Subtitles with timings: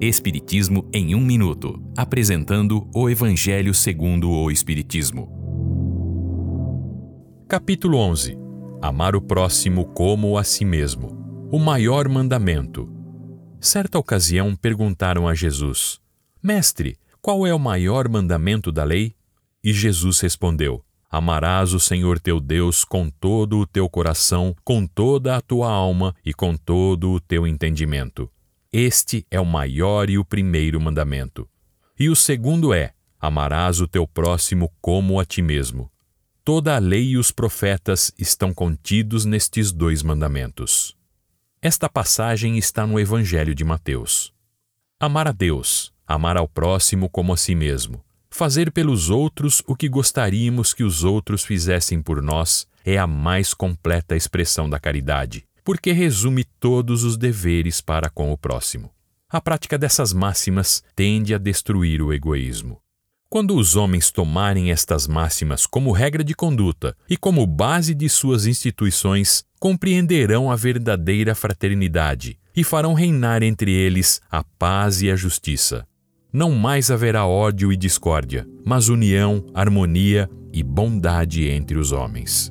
[0.00, 5.28] Espiritismo em um minuto, apresentando o Evangelho segundo o Espiritismo.
[7.48, 8.38] Capítulo 11.
[8.80, 11.48] Amar o próximo como a si mesmo.
[11.50, 12.88] O maior mandamento.
[13.60, 15.98] Certa ocasião perguntaram a Jesus:
[16.40, 19.16] Mestre, qual é o maior mandamento da lei?
[19.64, 25.36] E Jesus respondeu: Amarás o Senhor teu Deus com todo o teu coração, com toda
[25.36, 28.30] a tua alma e com todo o teu entendimento.
[28.72, 31.48] Este é o maior e o primeiro mandamento.
[31.98, 35.90] E o segundo é: amarás o teu próximo como a ti mesmo.
[36.44, 40.94] Toda a lei e os profetas estão contidos nestes dois mandamentos.
[41.62, 44.34] Esta passagem está no Evangelho de Mateus.
[45.00, 49.88] Amar a Deus, amar ao próximo como a si mesmo, fazer pelos outros o que
[49.88, 55.92] gostaríamos que os outros fizessem por nós é a mais completa expressão da caridade porque
[55.92, 58.90] resume todos os deveres para com o próximo.
[59.28, 62.80] A prática dessas máximas tende a destruir o egoísmo.
[63.28, 68.46] Quando os homens tomarem estas máximas como regra de conduta e como base de suas
[68.46, 75.86] instituições, compreenderão a verdadeira fraternidade e farão reinar entre eles a paz e a justiça.
[76.32, 82.50] Não mais haverá ódio e discórdia, mas união, harmonia e bondade entre os homens.